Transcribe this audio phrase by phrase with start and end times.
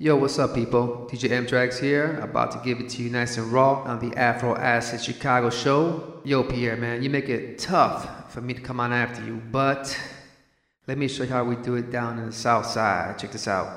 [0.00, 1.08] Yo, what's up, people?
[1.10, 4.54] DJ M-TRAXXX here, about to give it to you nice and raw on the Afro
[4.54, 6.20] Acid Chicago show.
[6.22, 9.98] Yo, Pierre, man, you make it tough for me to come on after you, but
[10.86, 13.18] let me show you how we do it down in the South Side.
[13.18, 13.76] Check this out.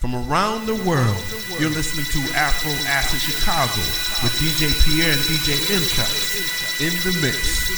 [0.00, 1.22] From around the world,
[1.60, 3.80] you're listening to Afro Acid Chicago
[4.24, 7.68] with DJ Pierre and DJ M-TRAXXX in the mix.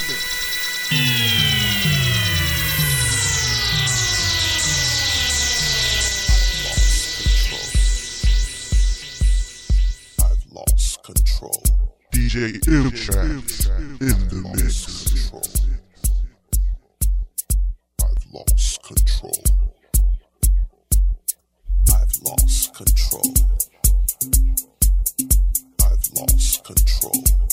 [11.15, 11.63] Control.
[12.15, 14.87] DJ M-TRAXXX in the mix.
[15.11, 15.43] Control.
[18.01, 19.43] I've lost control.
[21.93, 23.35] I've lost control.
[25.83, 27.50] I've lost control.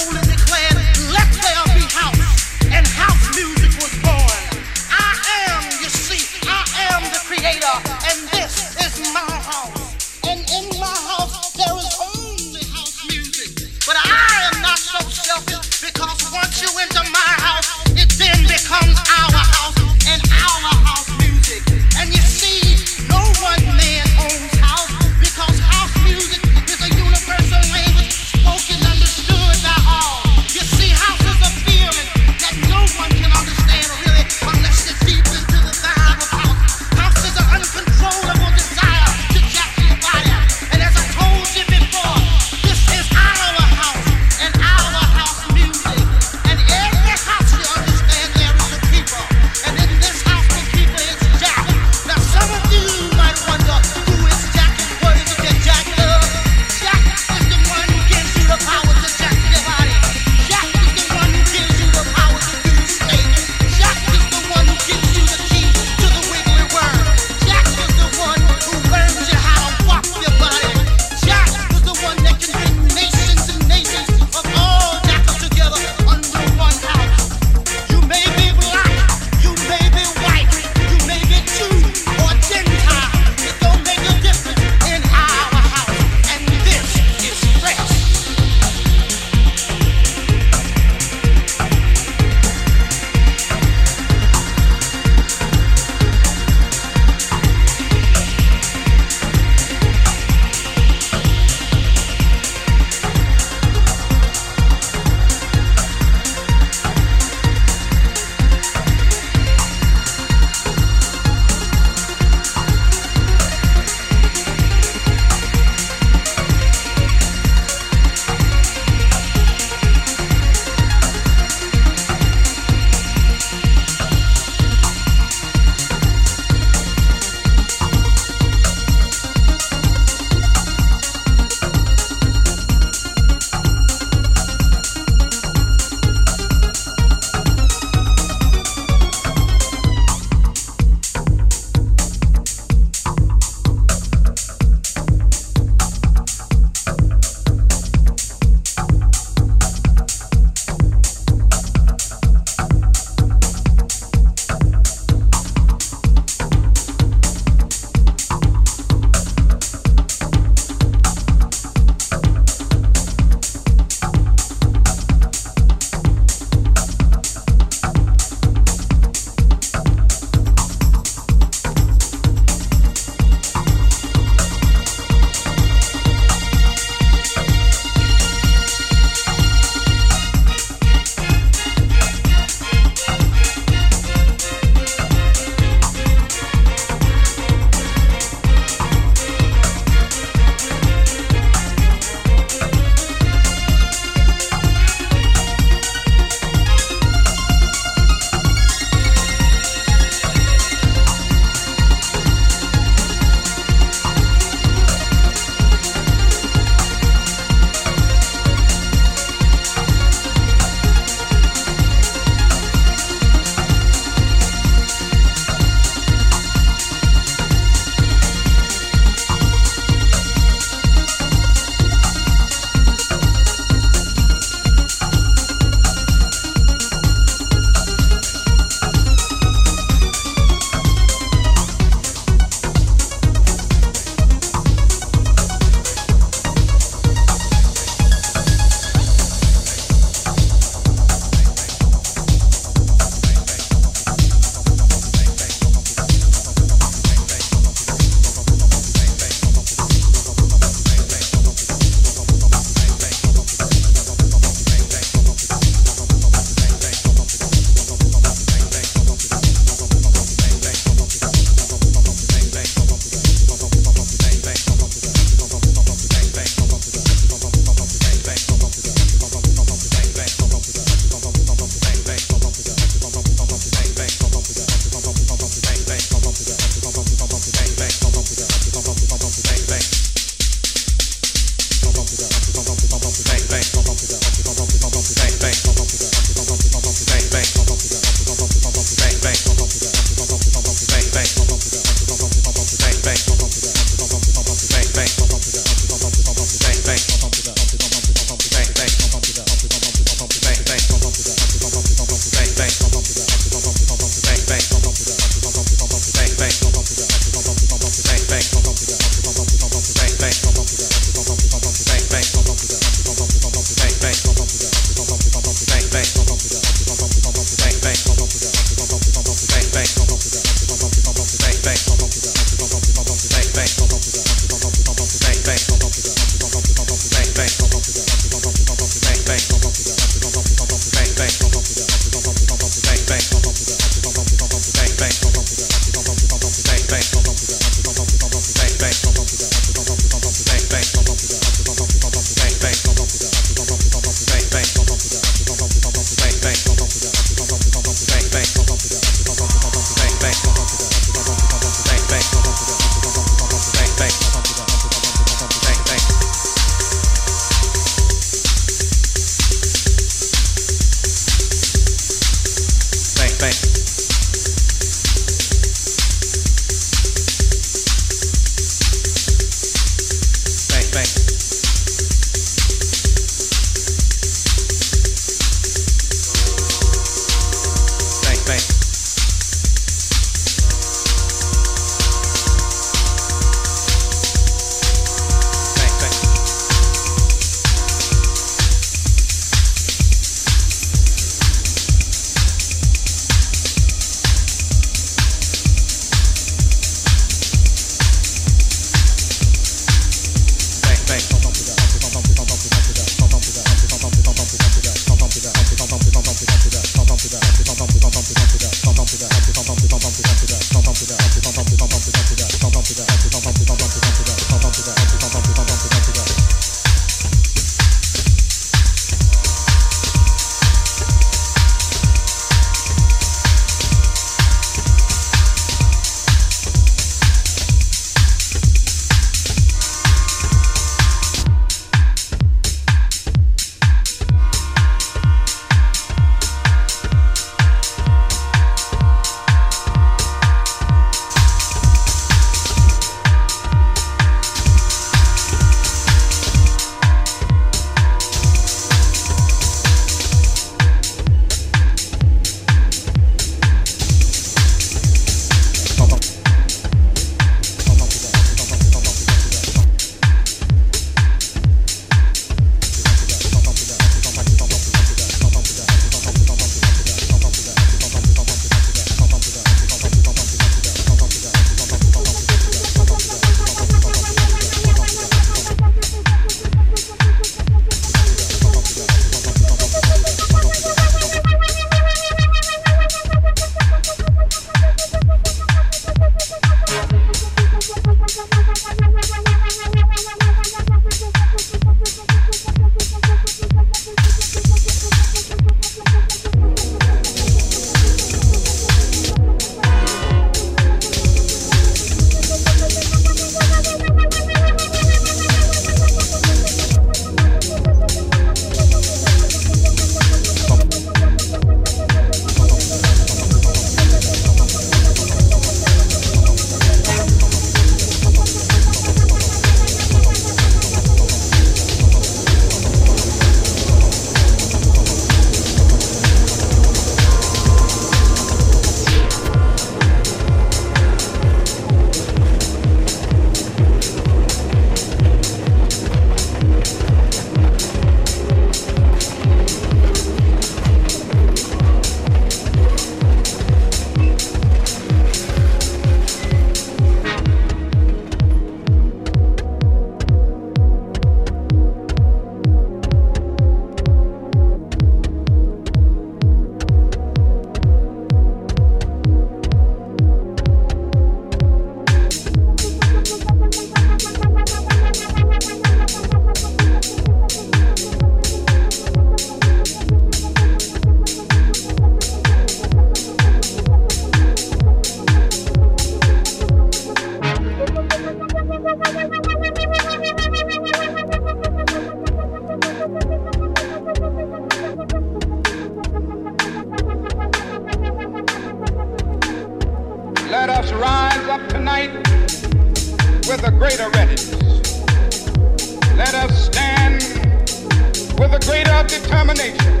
[599.10, 600.00] Determination.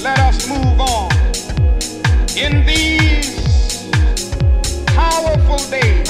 [0.00, 1.10] Let us move on
[2.36, 3.90] in these
[4.86, 6.08] powerful days,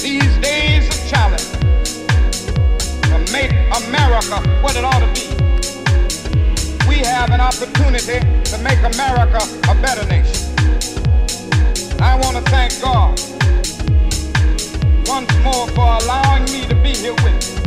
[0.00, 1.50] these days of challenge,
[3.02, 3.52] to make
[3.84, 5.28] America what it ought to be.
[6.88, 10.54] We have an opportunity to make America a better nation.
[12.00, 13.20] I want to thank God
[15.06, 17.57] once more for allowing me to be here with you.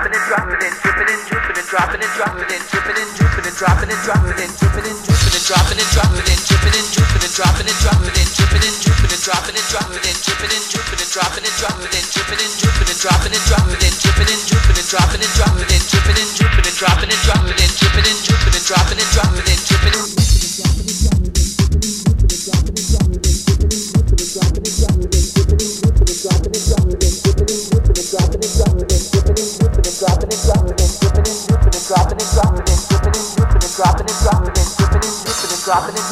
[0.00, 4.00] Dropping and dropping and dripping and dripping and dropping and drip it and dropping and
[4.00, 7.68] dripping and dripping and dropping and dropping and dropping and dripping and dripping and dropping
[7.68, 12.40] and dropping and dripping and dropping and dripping and droop it and dropping and dripping
[12.40, 15.84] and dripping and dropping and dropping and dripping and dripping and dropping and dropping and
[15.84, 19.48] dripping and dripping and dropping and dropping and dripping and dripping and dropping and dropping
[19.52, 20.19] and dripping and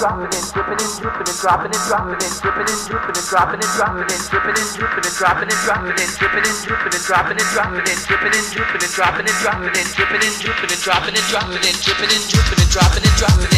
[0.09, 4.09] dripping and soup and dropping and dropping and dripping and dripping and dropping and dropping
[4.09, 7.49] and dripping and dripping and dropping and dropping and dripping and dripping and dropping and
[7.53, 11.15] dropping and dripping and dripping and dropping and dropping and dripping and dripping and dropping
[11.15, 13.58] and dropping and dripping and dripping and dropping and dropping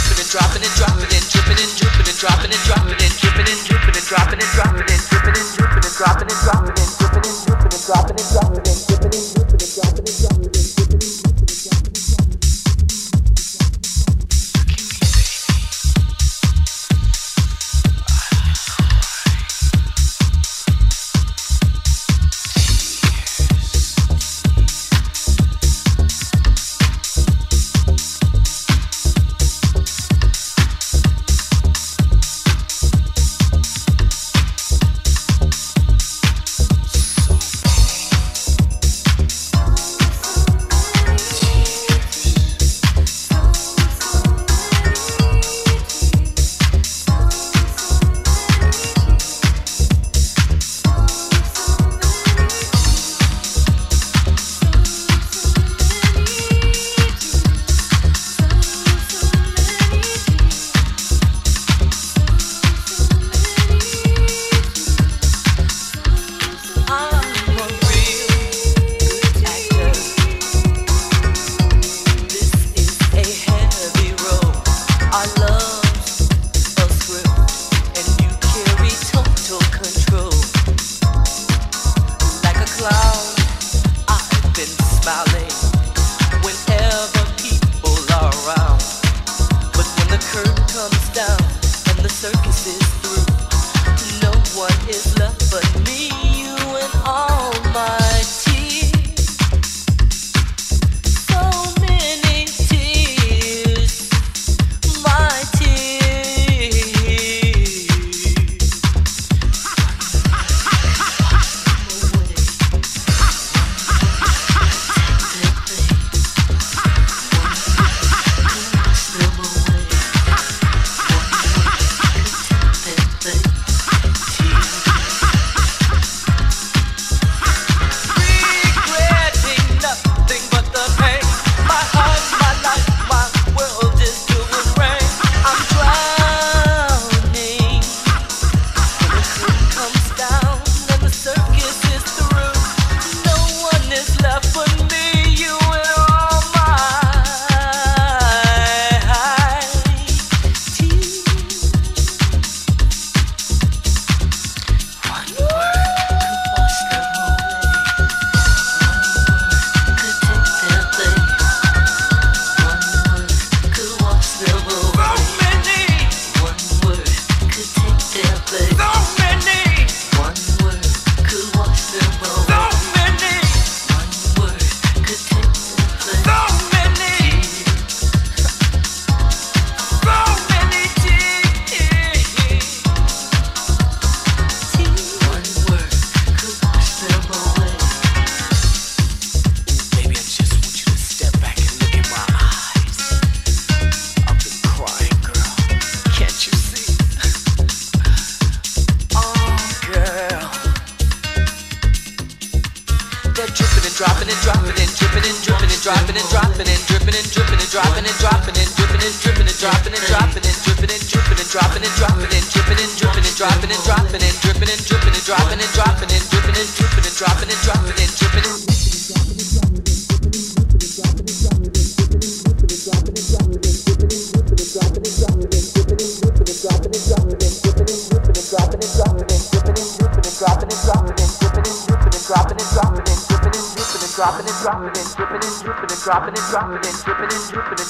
[0.01, 3.47] dripping and dropping and dropping and dripping and dripping and dropping and dropping and dripping
[3.49, 6.91] and dripping and dropping and dropping and dripping and dripping and dropping and dropping and
[6.97, 8.70] dripping and dripping and dropping and dropping.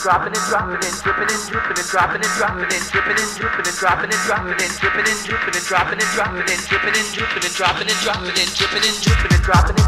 [0.02, 3.66] Dropping and dropping and dripping and dripping and dropping and dropping and dripping and dripping
[3.70, 7.54] and dropping and dropping and dripping and dripping and dropping and dropping and dripping and
[7.54, 9.88] dropping and dropping and dripping and dripping and dropping and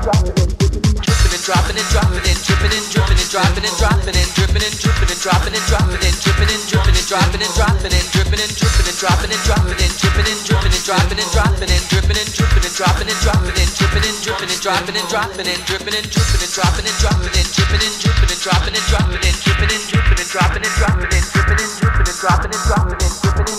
[1.89, 3.02] dropping and dripping and dripping and
[3.33, 6.93] dropping and dropping and dripping and dripping and dropping and dropping and dripping and dripping
[6.93, 10.37] and dropping and dropping and dripping and dripping and dropping and dropping and dripping and
[10.45, 14.05] dripping and dropping and dropping and dripping and dripping and dropping and dropping and dripping
[14.05, 17.49] and dripping and dropping and dropping and dripping and dripping and dropping and dropping and
[17.57, 21.09] dripping and dripping and dropping and dropping and dripping and dripping and dropping and dropping
[21.09, 23.49] and dripping and dripping and dropping and dropping and dripping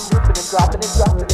[0.79, 1.34] and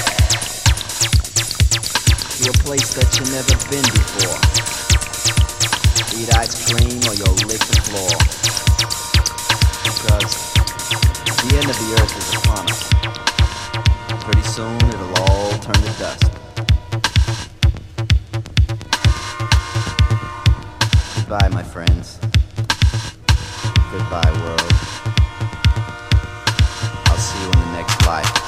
[2.41, 4.33] To a place that you've never been before.
[6.17, 8.09] Eat ice cream or you'll lick the floor.
[9.85, 10.49] Because
[11.37, 12.81] the end of the earth is upon us.
[14.23, 16.25] Pretty soon it'll all turn to dust.
[21.17, 22.17] Goodbye, my friends.
[23.91, 24.73] Goodbye, world.
[27.05, 28.40] I'll see you in the next life.